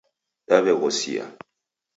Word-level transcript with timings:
Daw'eghosia 0.47 1.27